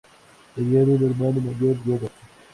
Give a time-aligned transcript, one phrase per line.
[0.55, 2.11] Tenían un hermano mayor, Robert.